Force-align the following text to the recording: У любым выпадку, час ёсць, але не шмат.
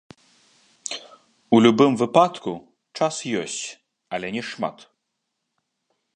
У 1.57 1.59
любым 1.65 1.91
выпадку, 2.03 2.51
час 2.99 3.15
ёсць, 3.43 3.61
але 4.17 4.27
не 4.39 4.43
шмат. 4.53 4.77